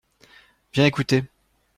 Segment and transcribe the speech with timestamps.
[0.73, 1.25] Viens écouter.